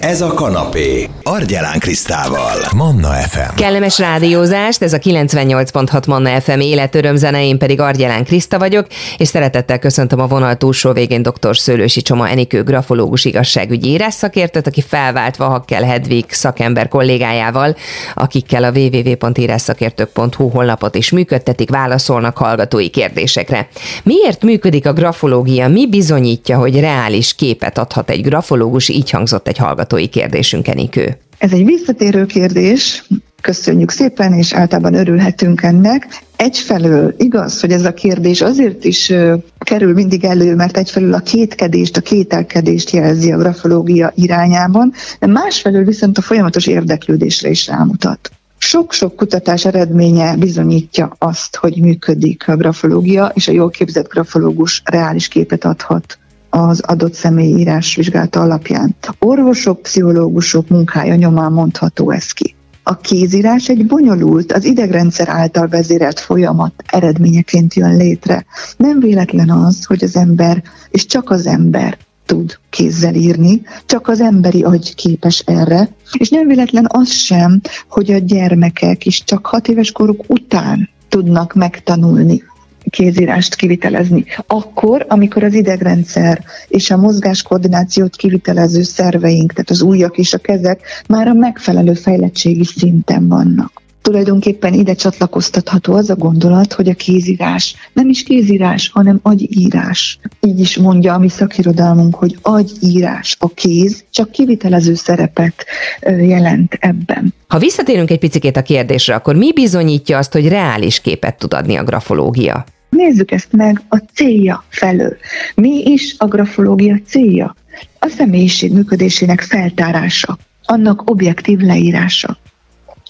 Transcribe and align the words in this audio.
Ez 0.00 0.20
a 0.20 0.34
kanapé. 0.34 1.08
Argyelán 1.22 1.78
Krisztával. 1.78 2.56
Manna 2.76 3.08
FM. 3.08 3.54
Kellemes 3.56 3.98
rádiózást, 3.98 4.82
ez 4.82 4.92
a 4.92 4.98
98.6 4.98 6.06
Manna 6.06 6.40
FM 6.40 6.60
életörömzene, 6.60 7.44
én 7.44 7.58
pedig 7.58 7.80
Argyelán 7.80 8.24
Kriszta 8.24 8.58
vagyok, 8.58 8.86
és 9.16 9.28
szeretettel 9.28 9.78
köszöntöm 9.78 10.20
a 10.20 10.26
vonal 10.26 10.56
túlsó 10.56 10.92
végén 10.92 11.22
dr. 11.22 11.56
Szőlősi 11.56 12.02
Csoma 12.02 12.28
Enikő 12.28 12.62
grafológus 12.62 13.24
igazságügyi 13.24 13.88
írásszakértőt, 13.88 14.66
aki 14.66 14.80
felváltva 14.80 15.44
Hakkel 15.44 15.82
Hedvig 15.82 16.24
szakember 16.28 16.88
kollégájával, 16.88 17.76
akikkel 18.14 18.64
a 18.64 18.70
www.írásszakértők.hu 18.70 20.48
honlapot 20.48 20.94
is 20.94 21.10
működtetik, 21.10 21.70
válaszolnak 21.70 22.36
hallgatói 22.36 22.88
kérdésekre. 22.88 23.68
Miért 24.02 24.42
működik 24.42 24.86
a 24.86 24.92
grafológia? 24.92 25.68
Mi 25.68 25.88
bizonyítja, 25.88 26.58
hogy 26.58 26.80
reális 26.80 27.34
képet 27.34 27.78
adhat 27.78 28.10
egy 28.10 28.22
grafológus? 28.22 28.88
Így 28.88 29.10
hangzott 29.10 29.48
egy 29.48 29.58
hallgató 29.58 29.88
hallgatói 29.90 30.06
kérdésünk, 30.06 30.68
Enikő. 30.68 31.18
Ez 31.38 31.52
egy 31.52 31.64
visszatérő 31.64 32.26
kérdés, 32.26 33.04
köszönjük 33.40 33.90
szépen, 33.90 34.32
és 34.32 34.52
általában 34.52 34.94
örülhetünk 34.94 35.62
ennek. 35.62 36.06
Egyfelől 36.36 37.14
igaz, 37.18 37.60
hogy 37.60 37.72
ez 37.72 37.84
a 37.84 37.94
kérdés 37.94 38.40
azért 38.40 38.84
is 38.84 39.12
kerül 39.58 39.92
mindig 39.92 40.24
elő, 40.24 40.54
mert 40.54 40.76
egyfelől 40.76 41.14
a 41.14 41.20
kétkedést, 41.20 41.96
a 41.96 42.00
kételkedést 42.00 42.90
jelzi 42.90 43.32
a 43.32 43.36
grafológia 43.36 44.12
irányában, 44.14 44.92
de 45.18 45.26
másfelől 45.26 45.84
viszont 45.84 46.18
a 46.18 46.22
folyamatos 46.22 46.66
érdeklődésre 46.66 47.48
is 47.48 47.66
rámutat. 47.66 48.30
Sok-sok 48.58 49.16
kutatás 49.16 49.64
eredménye 49.64 50.36
bizonyítja 50.36 51.16
azt, 51.18 51.56
hogy 51.56 51.80
működik 51.80 52.48
a 52.48 52.56
grafológia, 52.56 53.32
és 53.34 53.48
a 53.48 53.52
jól 53.52 53.70
képzett 53.70 54.08
grafológus 54.08 54.82
reális 54.84 55.28
képet 55.28 55.64
adhat 55.64 56.19
az 56.50 56.80
adott 56.80 57.14
személy 57.14 57.58
írás 57.58 57.94
vizsgálata 57.94 58.40
alapján. 58.40 58.96
Orvosok, 59.18 59.82
pszichológusok 59.82 60.68
munkája 60.68 61.14
nyomán 61.14 61.52
mondható 61.52 62.10
ez 62.10 62.32
ki. 62.32 62.54
A 62.82 62.96
kézírás 62.96 63.68
egy 63.68 63.86
bonyolult, 63.86 64.52
az 64.52 64.64
idegrendszer 64.64 65.28
által 65.28 65.68
vezérelt 65.68 66.20
folyamat 66.20 66.72
eredményeként 66.86 67.74
jön 67.74 67.96
létre. 67.96 68.44
Nem 68.76 69.00
véletlen 69.00 69.50
az, 69.50 69.84
hogy 69.84 70.04
az 70.04 70.16
ember, 70.16 70.62
és 70.90 71.06
csak 71.06 71.30
az 71.30 71.46
ember 71.46 71.98
tud 72.26 72.58
kézzel 72.70 73.14
írni, 73.14 73.62
csak 73.86 74.08
az 74.08 74.20
emberi 74.20 74.62
agy 74.62 74.94
képes 74.94 75.38
erre, 75.38 75.88
és 76.18 76.28
nem 76.28 76.46
véletlen 76.46 76.86
az 76.88 77.10
sem, 77.10 77.60
hogy 77.88 78.10
a 78.12 78.18
gyermekek 78.18 79.06
is 79.06 79.24
csak 79.24 79.46
hat 79.46 79.68
éves 79.68 79.92
koruk 79.92 80.24
után 80.26 80.88
tudnak 81.08 81.54
megtanulni 81.54 82.42
kézírást 82.90 83.54
kivitelezni. 83.54 84.24
Akkor, 84.46 85.06
amikor 85.08 85.44
az 85.44 85.54
idegrendszer 85.54 86.44
és 86.68 86.90
a 86.90 86.96
mozgáskoordinációt 86.96 88.16
kivitelező 88.16 88.82
szerveink, 88.82 89.52
tehát 89.52 89.70
az 89.70 89.82
ujjak 89.82 90.18
és 90.18 90.34
a 90.34 90.38
kezek 90.38 90.80
már 91.08 91.28
a 91.28 91.32
megfelelő 91.32 91.94
fejlettségi 91.94 92.64
szinten 92.64 93.28
vannak. 93.28 93.82
Tulajdonképpen 94.02 94.74
ide 94.74 94.94
csatlakoztatható 94.94 95.94
az 95.94 96.10
a 96.10 96.16
gondolat, 96.16 96.72
hogy 96.72 96.88
a 96.88 96.94
kézírás 96.94 97.74
nem 97.92 98.08
is 98.08 98.22
kézírás, 98.22 98.88
hanem 98.88 99.18
agyírás. 99.22 100.18
Így 100.40 100.60
is 100.60 100.76
mondja 100.76 101.14
a 101.14 101.18
mi 101.18 101.28
szakirodalmunk, 101.28 102.14
hogy 102.14 102.38
agyírás, 102.42 103.36
a 103.38 103.48
kéz 103.48 104.04
csak 104.10 104.30
kivitelező 104.30 104.94
szerepet 104.94 105.64
jelent 106.02 106.76
ebben. 106.80 107.34
Ha 107.48 107.58
visszatérünk 107.58 108.10
egy 108.10 108.18
picit 108.18 108.56
a 108.56 108.62
kérdésre, 108.62 109.14
akkor 109.14 109.34
mi 109.34 109.52
bizonyítja 109.52 110.18
azt, 110.18 110.32
hogy 110.32 110.48
reális 110.48 111.00
képet 111.00 111.38
tud 111.38 111.54
adni 111.54 111.76
a 111.76 111.84
grafológia? 111.84 112.64
Nézzük 112.90 113.30
ezt 113.30 113.52
meg 113.52 113.82
a 113.88 113.96
célja 113.96 114.64
felől. 114.68 115.16
Mi 115.54 115.82
is 115.84 116.14
a 116.18 116.26
grafológia 116.26 116.98
célja? 117.06 117.56
A 117.98 118.08
személyiség 118.08 118.72
működésének 118.72 119.40
feltárása, 119.40 120.38
annak 120.64 121.10
objektív 121.10 121.58
leírása. 121.58 122.38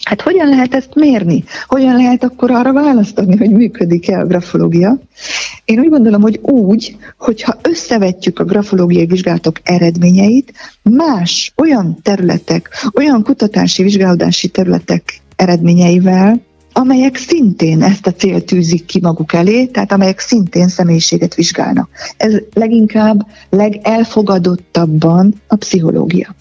Hát 0.05 0.20
hogyan 0.20 0.48
lehet 0.48 0.75
ezt 0.75 0.95
mérni? 0.95 1.45
Hogyan 1.67 1.97
lehet 1.97 2.25
akkor 2.25 2.51
arra 2.51 2.73
választani, 2.73 3.36
hogy 3.36 3.51
működik-e 3.51 4.19
a 4.19 4.27
grafológia? 4.27 4.98
Én 5.64 5.79
úgy 5.79 5.89
gondolom, 5.89 6.20
hogy 6.20 6.39
úgy, 6.42 6.97
hogyha 7.18 7.58
összevetjük 7.62 8.39
a 8.39 8.45
grafológiai 8.45 9.07
vizsgálatok 9.07 9.57
eredményeit 9.62 10.52
más 10.83 11.52
olyan 11.57 11.98
területek, 12.02 12.68
olyan 12.95 13.23
kutatási 13.23 13.83
vizsgálódási 13.83 14.48
területek 14.48 15.20
eredményeivel, 15.36 16.41
amelyek 16.73 17.17
szintén 17.17 17.83
ezt 17.83 18.07
a 18.07 18.13
célt 18.13 18.45
tűzik 18.45 18.85
ki 18.85 19.01
maguk 19.01 19.33
elé, 19.33 19.67
tehát 19.67 19.92
amelyek 19.92 20.19
szintén 20.19 20.69
személyiséget 20.69 21.35
vizsgálnak. 21.35 21.89
Ez 22.17 22.35
leginkább 22.55 23.27
legelfogadottabban 23.51 25.35
a 25.47 25.57
pszichológia. 25.57 26.35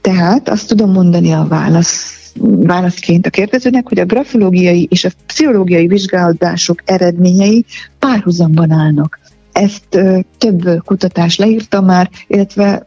Tehát 0.00 0.48
azt 0.48 0.68
tudom 0.68 0.90
mondani 0.90 1.32
a 1.32 1.46
válasz 1.48 2.22
válaszként 2.66 3.26
a 3.26 3.30
kérdezőnek, 3.30 3.88
hogy 3.88 3.98
a 3.98 4.04
grafológiai 4.04 4.86
és 4.90 5.04
a 5.04 5.10
pszichológiai 5.26 5.86
vizsgálódások 5.86 6.82
eredményei 6.84 7.64
párhuzamban 7.98 8.70
állnak. 8.70 9.18
Ezt 9.52 9.84
ö, 9.90 10.18
több 10.38 10.82
kutatás 10.84 11.36
leírta 11.36 11.80
már, 11.80 12.10
illetve 12.26 12.86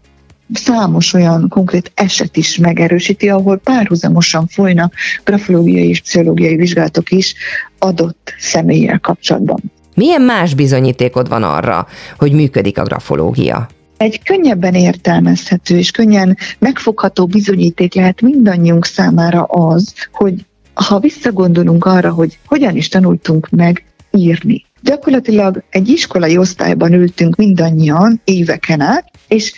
számos 0.53 1.13
olyan 1.13 1.47
konkrét 1.49 1.91
eset 1.95 2.37
is 2.37 2.57
megerősíti, 2.57 3.29
ahol 3.29 3.57
párhuzamosan 3.57 4.47
folynak 4.47 4.93
grafológiai 5.23 5.89
és 5.89 6.01
pszichológiai 6.01 6.55
vizsgálatok 6.55 7.11
is 7.11 7.35
adott 7.79 8.33
személlyel 8.39 8.99
kapcsolatban. 8.99 9.63
Milyen 9.95 10.21
más 10.21 10.53
bizonyítékod 10.53 11.29
van 11.29 11.43
arra, 11.43 11.87
hogy 12.17 12.31
működik 12.31 12.77
a 12.77 12.83
grafológia? 12.83 13.67
Egy 13.97 14.23
könnyebben 14.23 14.73
értelmezhető 14.73 15.77
és 15.77 15.91
könnyen 15.91 16.37
megfogható 16.59 17.25
bizonyíték 17.25 17.93
lehet 17.93 18.21
mindannyiunk 18.21 18.85
számára 18.85 19.43
az, 19.43 19.93
hogy 20.11 20.33
ha 20.73 20.99
visszagondolunk 20.99 21.85
arra, 21.85 22.11
hogy 22.11 22.37
hogyan 22.45 22.75
is 22.75 22.87
tanultunk 22.87 23.49
meg 23.49 23.83
írni. 24.11 24.65
Gyakorlatilag 24.81 25.63
egy 25.69 25.87
iskolai 25.89 26.37
osztályban 26.37 26.93
ültünk 26.93 27.35
mindannyian 27.35 28.21
éveken 28.23 28.81
át, 28.81 29.11
és 29.27 29.53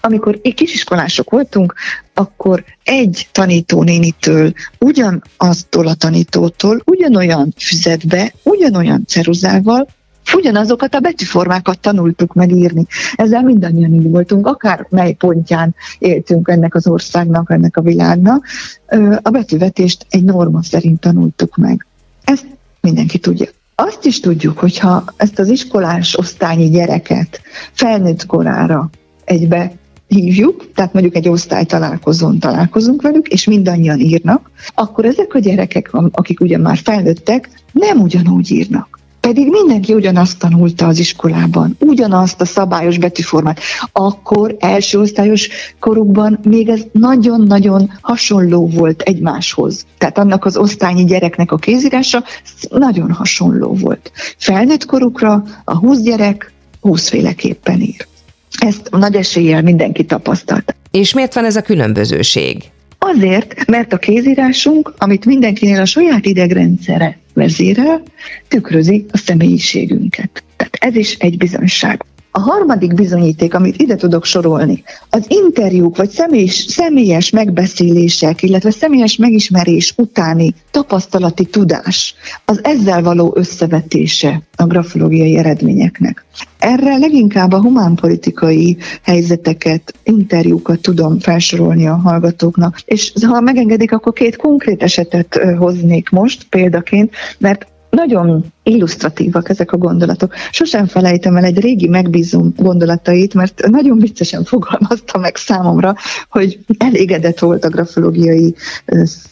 amikor 0.00 0.40
kisiskolások 0.54 1.30
voltunk, 1.30 1.74
akkor 2.14 2.64
egy 2.84 3.28
tanítónénitől, 3.32 4.52
ugyanaztól 4.78 5.86
a 5.86 5.94
tanítótól, 5.94 6.82
ugyanolyan 6.84 7.54
füzetbe, 7.56 8.32
ugyanolyan 8.42 9.04
ceruzával 9.06 9.86
ugyanazokat 10.34 10.94
a 10.94 11.00
betűformákat 11.00 11.78
tanultuk 11.78 12.34
megírni. 12.34 12.86
Ezzel 13.14 13.42
mindannyian 13.42 13.94
így 13.94 14.10
voltunk, 14.10 14.46
akár 14.46 14.86
mely 14.90 15.12
pontján 15.12 15.74
éltünk 15.98 16.48
ennek 16.48 16.74
az 16.74 16.86
országnak, 16.86 17.50
ennek 17.50 17.76
a 17.76 17.80
világnak. 17.80 18.46
A 19.22 19.30
betűvetést 19.30 20.06
egy 20.10 20.24
norma 20.24 20.62
szerint 20.62 21.00
tanultuk 21.00 21.56
meg. 21.56 21.86
Ezt 22.24 22.46
mindenki 22.80 23.18
tudja. 23.18 23.46
Azt 23.74 24.04
is 24.04 24.20
tudjuk, 24.20 24.58
hogyha 24.58 25.04
ezt 25.16 25.38
az 25.38 25.48
iskolás 25.48 26.18
osztályi 26.18 26.68
gyereket 26.68 27.40
felnőtt 27.72 28.26
korára 28.26 28.90
egybe 29.24 29.72
hívjuk, 30.14 30.72
tehát 30.74 30.92
mondjuk 30.92 31.16
egy 31.16 31.28
osztály 31.28 31.64
találkozón 31.64 32.38
találkozunk 32.38 33.02
velük, 33.02 33.28
és 33.28 33.44
mindannyian 33.44 34.00
írnak, 34.00 34.50
akkor 34.74 35.04
ezek 35.04 35.34
a 35.34 35.38
gyerekek, 35.38 35.90
akik 35.92 36.40
ugye 36.40 36.58
már 36.58 36.76
felnőttek, 36.76 37.50
nem 37.72 38.00
ugyanúgy 38.00 38.50
írnak. 38.50 38.98
Pedig 39.20 39.48
mindenki 39.50 39.94
ugyanazt 39.94 40.38
tanulta 40.38 40.86
az 40.86 40.98
iskolában, 40.98 41.76
ugyanazt 41.80 42.40
a 42.40 42.44
szabályos 42.44 42.98
betűformát. 42.98 43.60
Akkor 43.92 44.56
első 44.58 44.98
osztályos 44.98 45.48
korukban 45.78 46.38
még 46.42 46.68
ez 46.68 46.80
nagyon-nagyon 46.92 47.90
hasonló 48.00 48.68
volt 48.68 49.00
egymáshoz. 49.00 49.86
Tehát 49.98 50.18
annak 50.18 50.44
az 50.44 50.56
osztályi 50.56 51.04
gyereknek 51.04 51.52
a 51.52 51.56
kézírása 51.56 52.24
nagyon 52.70 53.12
hasonló 53.12 53.74
volt. 53.74 54.12
Felnőtt 54.36 54.84
korukra 54.84 55.44
a 55.64 55.78
20 55.78 56.00
gyerek 56.00 56.52
20 56.80 57.08
féleképpen 57.08 57.80
ír. 57.80 58.08
Ezt 58.58 58.90
nagy 58.90 59.14
eséllyel 59.14 59.62
mindenki 59.62 60.04
tapasztalt. 60.04 60.74
És 60.90 61.14
miért 61.14 61.34
van 61.34 61.44
ez 61.44 61.56
a 61.56 61.62
különbözőség? 61.62 62.62
Azért, 62.98 63.66
mert 63.66 63.92
a 63.92 63.96
kézírásunk, 63.96 64.94
amit 64.98 65.24
mindenkinél 65.24 65.80
a 65.80 65.84
saját 65.84 66.26
idegrendszere 66.26 67.18
vezérel, 67.34 68.02
tükrözi 68.48 69.06
a 69.10 69.16
személyiségünket. 69.16 70.42
Tehát 70.56 70.76
ez 70.80 70.94
is 70.94 71.14
egy 71.14 71.36
bizonyság. 71.36 72.04
A 72.32 72.40
harmadik 72.40 72.94
bizonyíték, 72.94 73.54
amit 73.54 73.82
ide 73.82 73.96
tudok 73.96 74.24
sorolni, 74.24 74.82
az 75.10 75.24
interjúk 75.28 75.96
vagy 75.96 76.10
személyes, 76.10 76.54
személyes 76.54 77.30
megbeszélések, 77.30 78.42
illetve 78.42 78.70
személyes 78.70 79.16
megismerés 79.16 79.94
utáni 79.96 80.54
tapasztalati 80.70 81.44
tudás, 81.44 82.14
az 82.44 82.60
ezzel 82.64 83.02
való 83.02 83.32
összevetése 83.36 84.42
a 84.56 84.64
grafológiai 84.64 85.36
eredményeknek. 85.36 86.24
Erre 86.58 86.96
leginkább 86.96 87.52
a 87.52 87.60
humánpolitikai 87.60 88.76
helyzeteket, 89.02 89.94
interjúkat 90.02 90.80
tudom 90.80 91.18
felsorolni 91.18 91.86
a 91.86 91.94
hallgatóknak, 91.94 92.80
és 92.84 93.12
ha 93.26 93.40
megengedik, 93.40 93.92
akkor 93.92 94.12
két 94.12 94.36
konkrét 94.36 94.82
esetet 94.82 95.40
hoznék 95.58 96.10
most 96.10 96.46
példaként, 96.48 97.14
mert 97.38 97.66
nagyon 97.90 98.44
illusztratívak 98.62 99.48
ezek 99.48 99.72
a 99.72 99.76
gondolatok. 99.76 100.34
Sosem 100.50 100.86
felejtem 100.86 101.36
el 101.36 101.44
egy 101.44 101.58
régi 101.58 101.88
megbízó 101.88 102.48
gondolatait, 102.56 103.34
mert 103.34 103.68
nagyon 103.68 103.98
viccesen 103.98 104.44
fogalmazta 104.44 105.18
meg 105.18 105.36
számomra, 105.36 105.94
hogy 106.30 106.58
elégedett 106.78 107.38
volt 107.38 107.64
a 107.64 107.68
grafológiai 107.68 108.54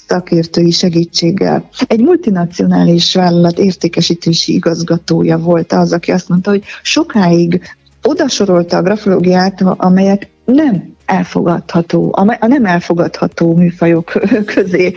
szakértői 0.06 0.70
segítséggel. 0.70 1.68
Egy 1.86 2.00
multinacionális 2.00 3.14
vállalat 3.14 3.58
értékesítési 3.58 4.54
igazgatója 4.54 5.38
volt 5.38 5.72
az, 5.72 5.92
aki 5.92 6.10
azt 6.10 6.28
mondta, 6.28 6.50
hogy 6.50 6.64
sokáig 6.82 7.60
odasorolta 8.02 8.76
a 8.76 8.82
grafológiát, 8.82 9.62
amelyek 9.62 10.30
nem 10.44 10.96
elfogadható, 11.08 12.14
a 12.40 12.46
nem 12.46 12.64
elfogadható 12.64 13.54
műfajok 13.54 14.12
közé 14.54 14.92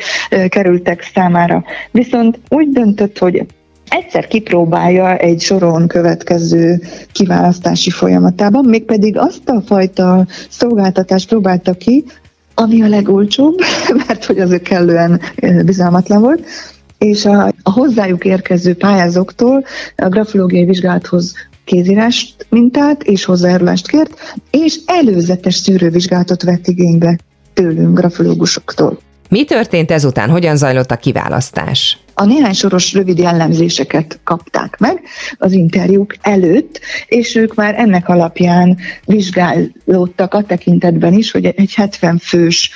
kerültek 0.48 1.12
számára. 1.14 1.64
Viszont 1.92 2.40
úgy 2.50 2.70
döntött, 2.70 3.18
hogy 3.18 3.46
egyszer 3.88 4.28
kipróbálja 4.28 5.18
egy 5.18 5.42
soron 5.42 5.88
következő 5.88 6.82
kiválasztási 7.12 7.90
folyamatában, 7.90 8.66
mégpedig 8.66 9.18
azt 9.18 9.50
a 9.50 9.62
fajta 9.66 10.26
szolgáltatást 10.50 11.28
próbálta 11.28 11.74
ki, 11.74 12.06
ami 12.56 12.82
a 12.82 12.88
legolcsóbb, 12.88 13.60
mert 14.08 14.26
hogy 14.26 14.40
az 14.40 14.52
ő 14.52 14.58
kellően 14.58 15.22
bizalmatlan 15.66 16.22
volt, 16.22 16.46
és 16.98 17.26
a, 17.26 17.54
a 17.64 17.72
hozzájuk 17.72 18.26
érkező 18.26 18.76
pályázóktól 18.76 19.64
a 19.96 20.10
grafológiai 20.10 20.66
vizsgálathoz 20.66 21.34
kézírást 21.72 22.46
mintát 22.50 23.04
és 23.04 23.26
hozzájárulást 23.26 23.88
kért, 23.88 24.36
és 24.50 24.80
előzetes 24.86 25.56
szűrővizsgálatot 25.56 26.44
vett 26.44 26.68
igénybe 26.68 27.20
tőlünk, 27.54 28.00
grafológusoktól. 28.00 29.00
Mi 29.30 29.44
történt 29.44 29.92
ezután? 29.92 30.30
Hogyan 30.30 30.58
zajlott 30.58 30.92
a 30.92 30.96
kiválasztás? 30.96 31.98
A 32.14 32.26
néhány 32.26 32.54
soros 32.54 32.94
rövid 32.94 33.18
jellemzéseket 33.18 34.20
kapták 34.24 34.78
meg 34.80 35.02
az 35.38 35.52
interjúk 35.52 36.16
előtt, 36.22 36.80
és 37.06 37.36
ők 37.36 37.56
már 37.56 37.76
ennek 37.80 38.10
alapján 38.10 38.78
vizsgálódtak 39.06 40.34
a 40.34 40.44
tekintetben 40.44 41.14
is, 41.14 41.32
hogy 41.32 41.46
egy 41.46 41.74
70 41.74 42.18
fős 42.18 42.72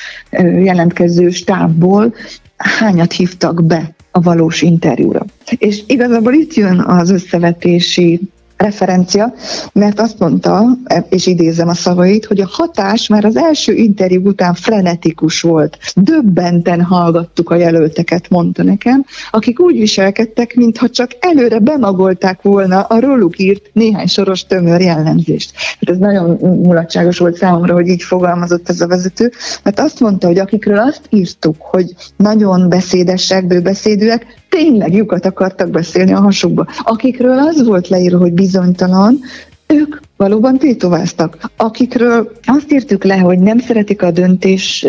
jelentkező 0.63 1.29
stábból 1.29 2.13
hányat 2.57 3.11
hívtak 3.11 3.63
be 3.63 3.95
a 4.11 4.21
valós 4.21 4.61
interjúra. 4.61 5.25
És 5.57 5.81
igazából 5.87 6.33
itt 6.33 6.53
jön 6.53 6.79
az 6.79 7.09
összevetési 7.09 8.19
referencia, 8.65 9.33
mert 9.73 9.99
azt 9.99 10.19
mondta, 10.19 10.65
és 11.09 11.25
idézem 11.25 11.67
a 11.67 11.73
szavait, 11.73 12.25
hogy 12.25 12.39
a 12.39 12.49
hatás 12.51 13.07
már 13.07 13.25
az 13.25 13.35
első 13.35 13.73
interjú 13.73 14.21
után 14.25 14.53
frenetikus 14.53 15.41
volt. 15.41 15.77
Döbbenten 15.95 16.81
hallgattuk 16.81 17.49
a 17.49 17.55
jelölteket, 17.55 18.29
mondta 18.29 18.63
nekem, 18.63 19.05
akik 19.31 19.59
úgy 19.59 19.79
viselkedtek, 19.79 20.55
mintha 20.55 20.89
csak 20.89 21.11
előre 21.19 21.59
bemagolták 21.59 22.41
volna 22.41 22.81
a 22.81 22.99
róluk 22.99 23.39
írt 23.39 23.69
néhány 23.73 24.07
soros 24.07 24.45
tömör 24.45 24.81
jellemzést. 24.81 25.51
Hát 25.55 25.89
ez 25.89 25.97
nagyon 25.97 26.37
mulatságos 26.39 27.17
volt 27.17 27.37
számomra, 27.37 27.73
hogy 27.73 27.87
így 27.87 28.03
fogalmazott 28.03 28.69
ez 28.69 28.81
a 28.81 28.87
vezető, 28.87 29.31
mert 29.63 29.79
azt 29.79 29.99
mondta, 29.99 30.27
hogy 30.27 30.39
akikről 30.39 30.77
azt 30.77 31.01
írtuk, 31.09 31.55
hogy 31.59 31.95
nagyon 32.17 32.69
beszédesek, 32.69 33.47
bőbeszédűek, 33.47 34.43
tényleg 34.55 34.93
lyukat 34.93 35.25
akartak 35.25 35.69
beszélni 35.69 36.13
a 36.13 36.19
hasukba. 36.19 36.67
Akikről 36.83 37.37
az 37.37 37.65
volt 37.65 37.87
leírva, 37.87 38.17
hogy 38.17 38.33
bizonytalan, 38.33 39.19
ők 39.67 39.95
valóban 40.17 40.57
tétováztak. 40.57 41.51
Akikről 41.57 42.31
azt 42.45 42.71
írtuk 42.71 43.03
le, 43.03 43.17
hogy 43.17 43.39
nem 43.39 43.59
szeretik 43.59 44.01
a 44.01 44.11
döntés 44.11 44.85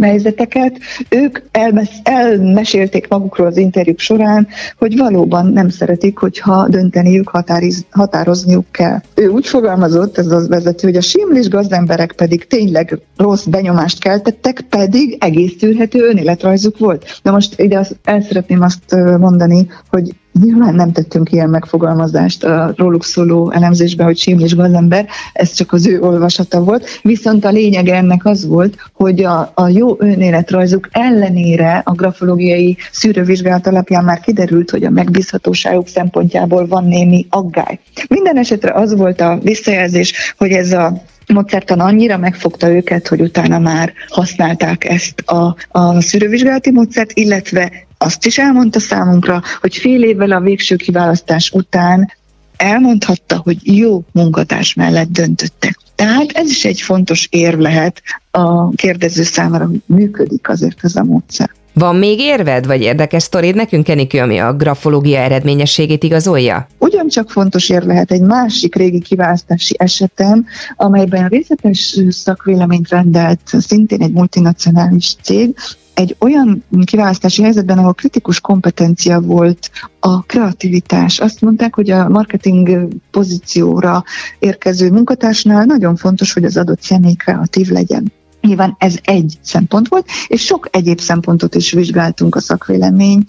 helyzeteket, 0.00 0.78
ők 1.08 1.38
elmes, 1.50 1.88
elmesélték 2.02 3.08
magukról 3.08 3.46
az 3.46 3.56
interjúk 3.56 3.98
során, 3.98 4.48
hogy 4.78 4.96
valóban 4.96 5.52
nem 5.52 5.68
szeretik, 5.68 6.18
hogyha 6.18 6.68
dönteniük, 6.68 7.28
határiz, 7.28 7.84
határozniuk 7.90 8.66
kell. 8.70 9.00
Ő 9.14 9.28
úgy 9.28 9.46
fogalmazott, 9.46 10.18
ez 10.18 10.26
az 10.26 10.48
vezető, 10.48 10.86
hogy 10.86 10.96
a 10.96 11.00
simlis 11.00 11.48
gazemberek 11.48 12.12
pedig 12.12 12.46
tényleg 12.46 12.98
rossz 13.16 13.44
benyomást 13.44 14.00
keltettek, 14.00 14.60
pedig 14.60 15.16
egész 15.20 15.56
tűrhető 15.58 16.08
önéletrajzuk 16.08 16.78
volt. 16.78 17.20
Na 17.22 17.30
most 17.30 17.60
ide 17.60 17.86
el 18.04 18.22
szeretném 18.22 18.62
azt 18.62 18.94
mondani, 19.18 19.66
hogy 19.90 20.14
Nyilván 20.42 20.74
nem 20.74 20.92
tettünk 20.92 21.32
ilyen 21.32 21.48
megfogalmazást 21.48 22.44
a 22.44 22.72
róluk 22.76 23.04
szóló 23.04 23.50
elemzésbe, 23.50 24.04
hogy 24.04 24.34
és 24.38 24.54
gazember, 24.54 25.06
ez 25.32 25.52
csak 25.52 25.72
az 25.72 25.86
ő 25.86 26.00
olvasata 26.00 26.64
volt. 26.64 27.00
Viszont 27.02 27.44
a 27.44 27.50
lényege 27.50 27.94
ennek 27.94 28.24
az 28.24 28.46
volt, 28.46 28.76
hogy 28.92 29.24
a, 29.24 29.52
a 29.54 29.68
jó 29.68 29.96
önéletrajzuk 29.98 30.88
ellenére 30.90 31.82
a 31.84 31.92
grafológiai 31.92 32.76
szűrővizsgálat 32.92 33.66
alapján 33.66 34.04
már 34.04 34.20
kiderült, 34.20 34.70
hogy 34.70 34.84
a 34.84 34.90
megbízhatóságuk 34.90 35.88
szempontjából 35.88 36.66
van 36.66 36.84
némi 36.84 37.26
aggály. 37.30 37.78
Minden 38.08 38.38
esetre 38.38 38.72
az 38.72 38.94
volt 38.96 39.20
a 39.20 39.38
visszajelzés, 39.42 40.34
hogy 40.36 40.50
ez 40.50 40.72
a 40.72 41.02
módszertan 41.26 41.80
annyira 41.80 42.16
megfogta 42.16 42.70
őket, 42.70 43.08
hogy 43.08 43.20
utána 43.20 43.58
már 43.58 43.92
használták 44.08 44.84
ezt 44.84 45.20
a, 45.26 45.56
a 45.68 46.00
szűrővizsgálati 46.00 46.70
módszert, 46.70 47.12
illetve 47.12 47.87
azt 47.98 48.26
is 48.26 48.38
elmondta 48.38 48.80
számunkra, 48.80 49.42
hogy 49.60 49.76
fél 49.76 50.02
évvel 50.02 50.30
a 50.30 50.40
végső 50.40 50.76
kiválasztás 50.76 51.50
után 51.50 52.12
elmondhatta, 52.56 53.40
hogy 53.44 53.76
jó 53.76 54.02
munkatárs 54.12 54.74
mellett 54.74 55.08
döntöttek. 55.10 55.78
Tehát 55.94 56.30
ez 56.32 56.50
is 56.50 56.64
egy 56.64 56.80
fontos 56.80 57.26
érv 57.30 57.58
lehet 57.58 58.02
a 58.30 58.70
kérdező 58.70 59.22
számára, 59.22 59.66
hogy 59.66 59.80
működik 59.86 60.48
azért 60.48 60.78
ez 60.82 60.96
a 60.96 61.04
módszer. 61.04 61.50
Van 61.72 61.96
még 61.96 62.20
érved, 62.20 62.66
vagy 62.66 62.82
érdekes 62.82 63.22
sztorid 63.22 63.54
nekünk, 63.54 63.88
Enikő, 63.88 64.20
ami 64.20 64.38
a 64.38 64.52
grafológia 64.52 65.18
eredményességét 65.18 66.02
igazolja? 66.02 66.66
Ugyancsak 67.08 67.32
fontos 67.32 67.68
ér 67.68 67.82
lehet 67.82 68.10
egy 68.10 68.20
másik 68.20 68.74
régi 68.74 69.00
kiválasztási 69.00 69.74
esetem, 69.78 70.46
amelyben 70.76 71.28
részletes 71.28 72.00
szakvéleményt 72.08 72.88
rendelt 72.88 73.40
szintén 73.44 74.02
egy 74.02 74.12
multinacionális 74.12 75.16
cég, 75.22 75.54
egy 75.94 76.16
olyan 76.18 76.64
kiválasztási 76.84 77.42
helyzetben, 77.42 77.78
ahol 77.78 77.94
kritikus 77.94 78.40
kompetencia 78.40 79.20
volt 79.20 79.70
a 80.00 80.22
kreativitás. 80.22 81.18
Azt 81.18 81.40
mondták, 81.40 81.74
hogy 81.74 81.90
a 81.90 82.08
marketing 82.08 82.88
pozícióra 83.10 84.04
érkező 84.38 84.90
munkatársnál 84.90 85.64
nagyon 85.64 85.96
fontos, 85.96 86.32
hogy 86.32 86.44
az 86.44 86.56
adott 86.56 86.82
személy 86.82 87.14
kreatív 87.14 87.68
legyen. 87.68 88.12
Nyilván 88.40 88.74
ez 88.78 88.96
egy 89.02 89.38
szempont 89.40 89.88
volt, 89.88 90.06
és 90.26 90.44
sok 90.44 90.68
egyéb 90.70 91.00
szempontot 91.00 91.54
is 91.54 91.72
vizsgáltunk 91.72 92.34
a 92.34 92.40
szakvélemény 92.40 93.24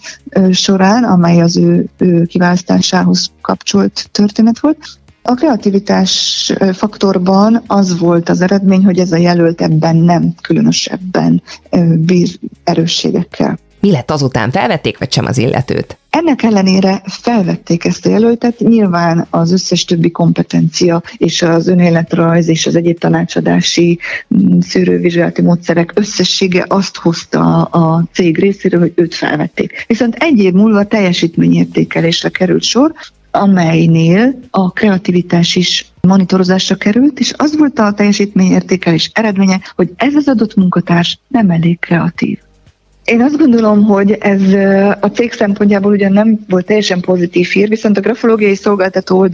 során, 0.50 1.04
amely 1.04 1.40
az 1.40 1.56
ő, 1.56 1.88
ő 1.98 2.24
kiválasztásához 2.24 3.30
kapcsolt 3.40 4.08
történet 4.12 4.58
volt. 4.58 4.78
A 5.22 5.34
kreativitás 5.34 6.52
faktorban 6.72 7.62
az 7.66 7.98
volt 7.98 8.28
az 8.28 8.40
eredmény, 8.40 8.84
hogy 8.84 8.98
ez 8.98 9.12
a 9.12 9.16
jelölt 9.16 9.60
ebben 9.60 9.96
nem 9.96 10.34
különösebben 10.42 11.42
bír 11.98 12.38
erősségekkel. 12.64 13.58
Mi 13.80 13.90
lett 13.90 14.10
azután? 14.10 14.50
Felvették, 14.50 14.98
vagy 14.98 15.12
sem 15.12 15.24
az 15.24 15.38
illetőt? 15.38 15.98
Ennek 16.10 16.42
ellenére 16.42 17.02
felvették 17.04 17.84
ezt 17.84 18.06
a 18.06 18.10
jelöltet, 18.10 18.58
nyilván 18.58 19.26
az 19.30 19.52
összes 19.52 19.84
többi 19.84 20.10
kompetencia 20.10 21.02
és 21.16 21.42
az 21.42 21.68
önéletrajz 21.68 22.48
és 22.48 22.66
az 22.66 22.76
egyéb 22.76 22.98
tanácsadási 22.98 23.98
mm, 24.34 24.58
szűrővizsgálati 24.58 25.42
módszerek 25.42 25.92
összessége 25.94 26.64
azt 26.68 26.96
hozta 26.96 27.62
a 27.62 28.04
cég 28.12 28.38
részéről, 28.38 28.80
hogy 28.80 28.92
őt 28.94 29.14
felvették. 29.14 29.84
Viszont 29.86 30.14
egy 30.14 30.38
év 30.38 30.52
múlva 30.52 30.84
teljesítményértékelésre 30.84 32.28
került 32.28 32.62
sor, 32.62 32.92
amelynél 33.30 34.38
a 34.50 34.70
kreativitás 34.70 35.56
is 35.56 35.86
monitorozásra 36.00 36.74
került, 36.74 37.20
és 37.20 37.32
az 37.36 37.56
volt 37.56 37.78
a 37.78 37.92
teljesítményértékelés 37.92 39.10
eredménye, 39.14 39.60
hogy 39.76 39.90
ez 39.96 40.14
az 40.14 40.28
adott 40.28 40.54
munkatárs 40.54 41.18
nem 41.28 41.50
elég 41.50 41.78
kreatív. 41.78 42.38
Én 43.10 43.22
azt 43.22 43.36
gondolom, 43.36 43.84
hogy 43.84 44.12
ez 44.12 44.42
a 45.00 45.06
cég 45.06 45.32
szempontjából 45.32 45.92
ugyan 45.92 46.12
nem 46.12 46.38
volt 46.48 46.66
teljesen 46.66 47.00
pozitív 47.00 47.48
hír, 47.48 47.68
viszont 47.68 47.98
a 47.98 48.00
grafológiai 48.00 48.54
szolgáltató 48.54 49.28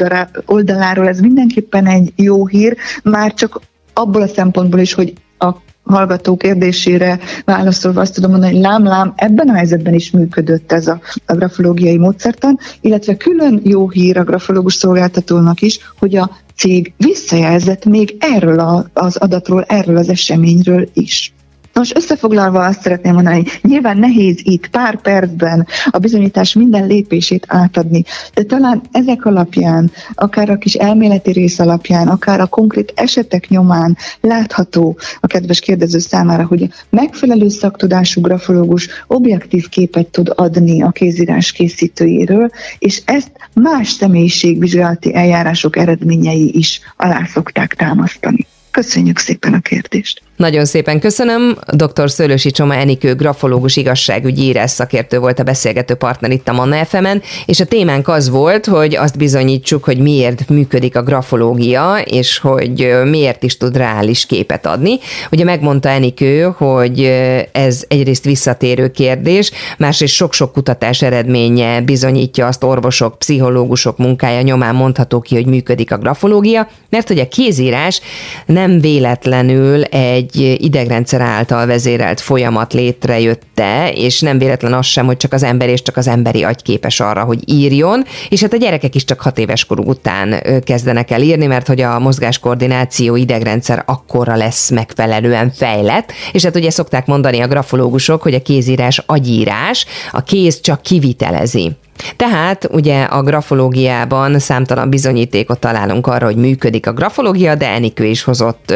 oldaláról 0.46 1.08
ez 1.08 1.20
mindenképpen 1.20 1.86
egy 1.86 2.12
jó 2.16 2.46
hír, 2.46 2.76
már 3.02 3.34
csak 3.34 3.60
abból 3.92 4.22
a 4.22 4.26
szempontból 4.26 4.80
is, 4.80 4.92
hogy 4.92 5.12
a 5.38 5.50
hallgató 5.82 6.36
kérdésére 6.36 7.18
válaszolva 7.44 8.00
azt 8.00 8.14
tudom 8.14 8.30
mondani, 8.30 8.52
hogy 8.52 8.62
lám-lám, 8.62 9.12
ebben 9.16 9.48
a 9.48 9.54
helyzetben 9.54 9.94
is 9.94 10.10
működött 10.10 10.72
ez 10.72 10.86
a, 10.86 11.00
a 11.26 11.34
grafológiai 11.34 11.98
módszertan, 11.98 12.58
illetve 12.80 13.16
külön 13.16 13.60
jó 13.64 13.88
hír 13.88 14.18
a 14.18 14.24
grafológus 14.24 14.74
szolgáltatónak 14.74 15.60
is, 15.60 15.78
hogy 15.98 16.16
a 16.16 16.30
cég 16.54 16.92
visszajelzett 16.96 17.84
még 17.84 18.16
erről 18.18 18.58
a, 18.58 18.86
az 18.92 19.16
adatról, 19.16 19.62
erről 19.62 19.96
az 19.96 20.08
eseményről 20.08 20.88
is. 20.92 21.34
Most 21.76 21.96
összefoglalva 21.96 22.64
azt 22.64 22.80
szeretném 22.80 23.14
mondani, 23.14 23.44
nyilván 23.62 23.98
nehéz 23.98 24.40
itt 24.42 24.68
pár 24.68 25.00
percben 25.00 25.66
a 25.90 25.98
bizonyítás 25.98 26.52
minden 26.52 26.86
lépését 26.86 27.46
átadni, 27.48 28.04
de 28.34 28.42
talán 28.42 28.80
ezek 28.92 29.24
alapján, 29.24 29.90
akár 30.14 30.50
a 30.50 30.58
kis 30.58 30.74
elméleti 30.74 31.32
rész 31.32 31.58
alapján, 31.58 32.08
akár 32.08 32.40
a 32.40 32.46
konkrét 32.46 32.92
esetek 32.94 33.48
nyomán 33.48 33.96
látható 34.20 34.98
a 35.20 35.26
kedves 35.26 35.60
kérdező 35.60 35.98
számára, 35.98 36.46
hogy 36.46 36.68
megfelelő 36.90 37.48
szaktudású 37.48 38.20
grafológus 38.20 38.88
objektív 39.06 39.68
képet 39.68 40.06
tud 40.06 40.32
adni 40.34 40.82
a 40.82 40.90
kézírás 40.90 41.52
készítőjéről, 41.52 42.50
és 42.78 43.02
ezt 43.04 43.30
más 43.52 43.88
személyiségvizsgálati 43.88 45.14
eljárások 45.14 45.76
eredményei 45.76 46.50
is 46.54 46.80
alá 46.96 47.24
szokták 47.24 47.74
támasztani. 47.74 48.46
Köszönjük 48.70 49.18
szépen 49.18 49.54
a 49.54 49.60
kérdést! 49.60 50.25
Nagyon 50.36 50.64
szépen 50.64 51.00
köszönöm. 51.00 51.58
Dr. 51.72 52.10
Szőlősi 52.10 52.50
Csoma 52.50 52.74
Enikő, 52.74 53.14
grafológus 53.14 53.76
igazságügyi 53.76 54.42
írás 54.42 54.70
szakértő 54.70 55.18
volt 55.18 55.38
a 55.38 55.42
beszélgető 55.42 55.94
partner 55.94 56.30
itt 56.30 56.48
a 56.48 56.52
Manna 56.52 56.84
fm 56.84 57.06
és 57.46 57.60
a 57.60 57.64
témánk 57.64 58.08
az 58.08 58.28
volt, 58.28 58.66
hogy 58.66 58.96
azt 58.96 59.16
bizonyítsuk, 59.16 59.84
hogy 59.84 59.98
miért 59.98 60.48
működik 60.48 60.96
a 60.96 61.02
grafológia, 61.02 61.98
és 62.04 62.38
hogy 62.38 62.94
miért 63.04 63.42
is 63.42 63.56
tud 63.56 63.76
reális 63.76 64.26
képet 64.26 64.66
adni. 64.66 64.98
Ugye 65.30 65.44
megmondta 65.44 65.88
Enikő, 65.88 66.42
hogy 66.56 67.04
ez 67.52 67.84
egyrészt 67.88 68.24
visszatérő 68.24 68.90
kérdés, 68.90 69.50
másrészt 69.78 70.14
sok-sok 70.14 70.52
kutatás 70.52 71.02
eredménye 71.02 71.80
bizonyítja 71.80 72.46
azt 72.46 72.64
orvosok, 72.64 73.18
pszichológusok 73.18 73.98
munkája 73.98 74.40
nyomán 74.40 74.74
mondható 74.74 75.20
ki, 75.20 75.34
hogy 75.34 75.46
működik 75.46 75.92
a 75.92 75.98
grafológia, 75.98 76.68
mert 76.90 77.08
hogy 77.08 77.18
a 77.18 77.28
kézírás 77.28 78.00
nem 78.46 78.80
véletlenül 78.80 79.82
egy 79.82 80.24
egy 80.26 80.64
idegrendszer 80.64 81.20
által 81.20 81.66
vezérelt 81.66 82.20
folyamat 82.20 82.72
létrejötte, 82.72 83.92
és 83.92 84.20
nem 84.20 84.38
véletlen 84.38 84.72
az 84.72 84.86
sem, 84.86 85.06
hogy 85.06 85.16
csak 85.16 85.32
az 85.32 85.42
ember 85.42 85.68
és 85.68 85.82
csak 85.82 85.96
az 85.96 86.08
emberi 86.08 86.42
agy 86.42 86.62
képes 86.62 87.00
arra, 87.00 87.24
hogy 87.24 87.50
írjon, 87.50 88.04
és 88.28 88.40
hát 88.40 88.52
a 88.52 88.56
gyerekek 88.56 88.94
is 88.94 89.04
csak 89.04 89.20
hat 89.20 89.38
éves 89.38 89.64
koruk 89.64 89.88
után 89.88 90.42
kezdenek 90.64 91.10
el 91.10 91.22
írni, 91.22 91.46
mert 91.46 91.66
hogy 91.66 91.80
a 91.80 91.98
mozgáskoordináció 91.98 93.16
idegrendszer 93.16 93.82
akkora 93.86 94.36
lesz 94.36 94.70
megfelelően 94.70 95.50
fejlett, 95.50 96.12
és 96.32 96.44
hát 96.44 96.56
ugye 96.56 96.70
szokták 96.70 97.06
mondani 97.06 97.40
a 97.40 97.46
grafológusok, 97.46 98.22
hogy 98.22 98.34
a 98.34 98.42
kézírás 98.42 99.02
agyírás, 99.06 99.86
a 100.10 100.22
kéz 100.22 100.60
csak 100.60 100.82
kivitelezi 100.82 101.76
tehát 102.16 102.68
ugye 102.72 103.02
a 103.02 103.22
grafológiában 103.22 104.38
számtalan 104.38 104.90
bizonyítékot 104.90 105.58
találunk 105.58 106.06
arra, 106.06 106.24
hogy 106.26 106.36
működik 106.36 106.86
a 106.86 106.92
grafológia, 106.92 107.54
de 107.54 107.68
Enikő 107.68 108.04
is 108.04 108.22
hozott 108.22 108.74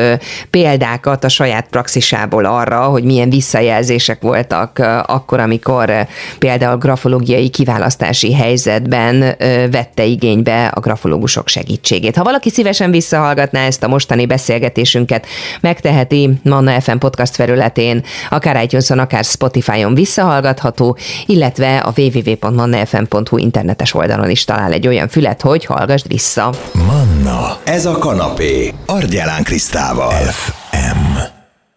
példákat 0.50 1.24
a 1.24 1.28
saját 1.28 1.66
praxisából 1.70 2.44
arra, 2.44 2.80
hogy 2.80 3.04
milyen 3.04 3.30
visszajelzések 3.30 4.22
voltak 4.22 4.78
akkor, 5.06 5.40
amikor 5.40 5.92
például 6.38 6.76
grafológiai 6.76 7.48
kiválasztási 7.48 8.34
helyzetben 8.34 9.36
vette 9.70 10.04
igénybe 10.04 10.66
a 10.66 10.80
grafológusok 10.80 11.48
segítségét. 11.48 12.16
Ha 12.16 12.24
valaki 12.24 12.50
szívesen 12.50 12.90
visszahallgatná 12.90 13.66
ezt 13.66 13.82
a 13.82 13.88
mostani 13.88 14.26
beszélgetésünket, 14.26 15.26
megteheti 15.60 16.30
Manna 16.42 16.80
FM 16.80 16.96
podcast 16.96 17.34
felületén, 17.34 18.04
akár 18.30 18.62
itunes 18.62 18.90
akár 18.90 19.24
Spotify-on 19.24 19.94
visszahallgatható, 19.94 20.96
illetve 21.26 21.76
a 21.76 21.92
www.mannafm 21.96 23.04
manna.hu 23.10 23.38
internetes 23.38 23.94
oldalon 23.94 24.30
is 24.30 24.44
talál 24.44 24.72
egy 24.72 24.86
olyan 24.86 25.08
fület, 25.08 25.40
hogy 25.40 25.64
hallgassd 25.64 26.08
vissza. 26.08 26.52
Manna, 26.72 27.58
ez 27.64 27.86
a 27.86 27.98
kanapé, 27.98 28.74
Argyelán 28.86 29.42
Krisztával. 29.42 30.12
FM. 30.12 31.39